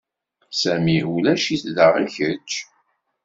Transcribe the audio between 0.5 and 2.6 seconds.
Sami ulac-it da i kečč.